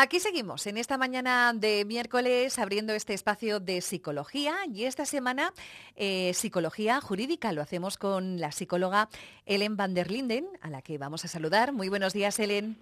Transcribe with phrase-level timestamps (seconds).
[0.00, 5.52] Aquí seguimos en esta mañana de miércoles abriendo este espacio de psicología y esta semana
[5.96, 7.50] eh, psicología jurídica.
[7.50, 9.08] Lo hacemos con la psicóloga
[9.44, 11.72] Ellen van der Linden, a la que vamos a saludar.
[11.72, 12.76] Muy buenos días, Ellen.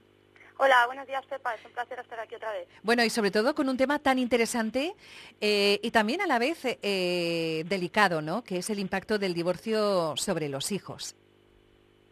[0.58, 1.54] Hola, buenos días, Pepa.
[1.54, 2.68] Es un placer estar aquí otra vez.
[2.82, 4.94] Bueno, y sobre todo con un tema tan interesante
[5.40, 8.44] eh, y también a la vez eh, delicado, ¿no?
[8.44, 11.16] Que es el impacto del divorcio sobre los hijos.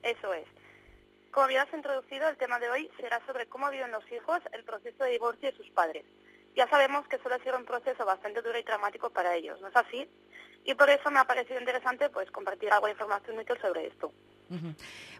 [0.02, 0.53] Eso es.
[1.34, 4.62] Como bien has introducido, el tema de hoy será sobre cómo viven los hijos el
[4.62, 6.04] proceso de divorcio de sus padres.
[6.54, 9.74] Ya sabemos que suele ser un proceso bastante duro y traumático para ellos, ¿no es
[9.74, 10.08] así?
[10.64, 14.12] Y por eso me ha parecido interesante pues compartir algo de información útil sobre esto.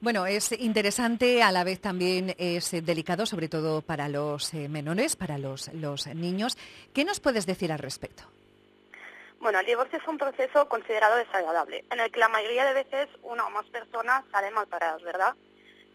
[0.00, 5.16] Bueno, es interesante, a la vez también es delicado, sobre todo para los eh, menores,
[5.16, 6.56] para los, los niños.
[6.94, 8.22] ¿Qué nos puedes decir al respecto?
[9.40, 13.08] Bueno, el divorcio es un proceso considerado desagradable, en el que la mayoría de veces
[13.24, 15.34] una o más personas salen mal paradas, ¿verdad?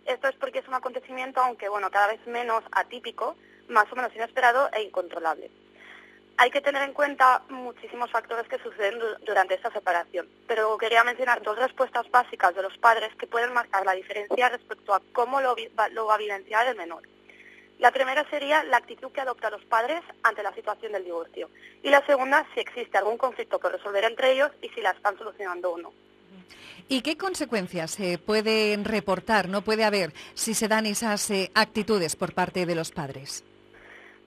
[0.05, 3.35] Esto es porque es un acontecimiento, aunque bueno, cada vez menos atípico,
[3.67, 5.51] más o menos inesperado e incontrolable.
[6.37, 11.41] Hay que tener en cuenta muchísimos factores que suceden durante esta separación, pero quería mencionar
[11.41, 15.55] dos respuestas básicas de los padres que pueden marcar la diferencia respecto a cómo lo,
[15.91, 17.03] lo va a vivenciar el menor.
[17.79, 21.49] La primera sería la actitud que adoptan los padres ante la situación del divorcio.
[21.81, 25.17] Y la segunda, si existe algún conflicto por resolver entre ellos y si la están
[25.17, 25.93] solucionando o no.
[26.87, 32.15] ¿Y qué consecuencias se pueden reportar, no puede haber, si se dan esas eh, actitudes
[32.15, 33.43] por parte de los padres?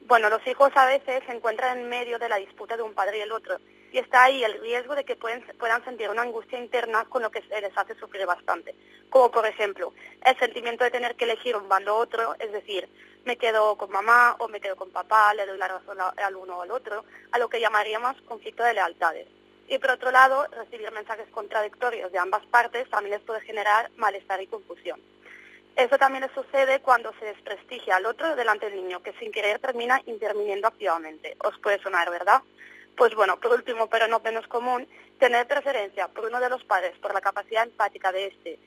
[0.07, 3.19] Bueno, los hijos a veces se encuentran en medio de la disputa de un padre
[3.19, 3.59] y el otro,
[3.93, 7.31] y está ahí el riesgo de que pueden, puedan sentir una angustia interna con lo
[7.31, 8.75] que se les hace sufrir bastante.
[9.11, 9.93] Como por ejemplo,
[10.25, 12.89] el sentimiento de tener que elegir un bando u otro, es decir,
[13.25, 16.59] me quedo con mamá o me quedo con papá, le doy la razón al uno
[16.59, 19.29] o al otro, a lo que llamaríamos conflicto de lealtades.
[19.73, 24.43] Y por otro lado, recibir mensajes contradictorios de ambas partes también les puede generar malestar
[24.43, 25.01] y confusión.
[25.75, 29.61] Eso también le sucede cuando se desprestigia al otro delante del niño, que sin querer
[29.61, 31.39] termina interviniendo activamente.
[31.43, 32.43] Os puede sonar, ¿verdad?
[32.99, 34.87] Pues bueno, por último, pero no menos común,
[35.19, 38.59] tener preferencia por uno de los padres por la capacidad empática de este,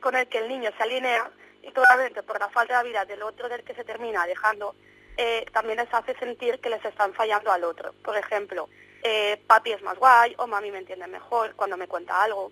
[0.00, 1.30] con el que el niño se alinea,
[1.60, 4.74] y probablemente por la falta de habilidad del otro del que se termina dejando,
[5.18, 7.92] eh, también les hace sentir que les están fallando al otro.
[8.02, 8.70] Por ejemplo,
[9.04, 12.50] eh, papi es más guay o mami me entiende mejor cuando me cuenta algo.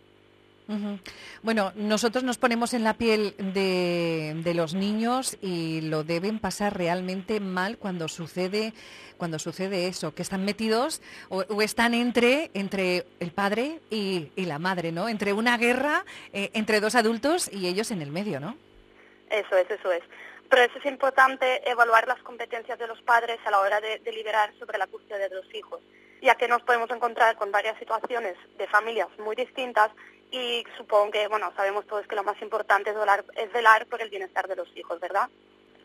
[1.43, 7.41] Bueno, nosotros nos ponemos en la piel de, los niños y lo deben pasar realmente
[7.41, 8.73] mal cuando sucede
[9.19, 14.91] cuando sucede eso, que están metidos o, están entre, entre el padre y, la madre,
[14.91, 15.09] ¿no?
[15.09, 18.57] Entre una guerra eh, entre dos adultos y ellos en el medio, ¿no?
[19.31, 20.03] Eso es, eso es.
[20.51, 24.53] Pero eso es importante evaluar las competencias de los padres a la hora de deliberar
[24.59, 25.81] sobre la custodia de los hijos
[26.23, 29.91] ya que nos podemos encontrar con varias situaciones de familias muy distintas
[30.31, 34.01] y supongo que, bueno, sabemos todos que lo más importante es velar, es velar por
[34.01, 35.29] el bienestar de los hijos, ¿verdad?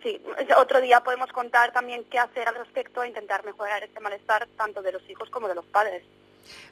[0.03, 0.21] Sí,
[0.55, 4.81] otro día podemos contar también qué hacer al respecto e intentar mejorar este malestar tanto
[4.81, 6.03] de los hijos como de los padres.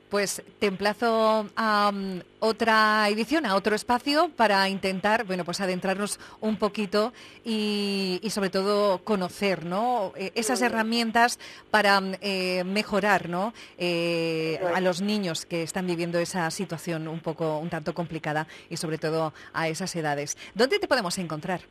[0.10, 6.20] Pues te emplazo a mm, otra edición, a otro espacio para intentar, bueno, pues adentrarnos
[6.42, 7.12] un poquito
[7.44, 10.14] y, sobre todo conocer, ¿no?
[10.16, 11.40] E, esas herramientas
[11.72, 13.54] para mm, eh, mejorar, ¿no?
[13.80, 18.78] Eh, a los niños que están viviendo esa situación un poco, un tanto complicada y
[18.78, 20.38] sobre todo a esas edades.
[20.54, 21.62] ¿Dónde te podemos encontrar?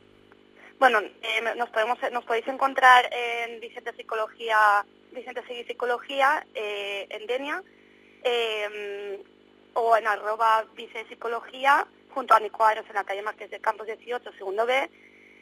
[0.81, 7.63] Bueno, eh, nos podemos, nos podéis encontrar en Vicente Psicología, Vicente Psicología, en Denia
[8.25, 9.23] eh,
[9.75, 10.65] o en arroba
[11.09, 14.91] psicología junto a mi cuadros en la calle Marqués de Campos 18, segundo B,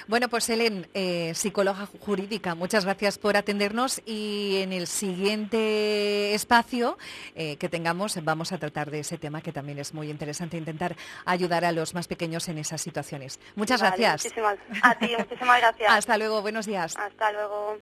[0.10, 6.98] Bueno, pues Helen, eh, psicóloga jurídica, muchas gracias por atendernos y en el siguiente espacio
[7.36, 10.96] eh, que tengamos vamos a tratar de ese tema que también es muy interesante, intentar
[11.26, 13.40] ayudar a los más pequeños en esas situaciones.
[13.54, 14.26] Muchas gracias.
[14.82, 15.92] a ti, muchísimas gracias.
[15.92, 16.96] Hasta luego, buenos días.
[16.98, 17.78] Hasta luego.